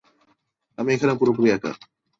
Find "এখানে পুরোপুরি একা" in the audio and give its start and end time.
0.95-1.71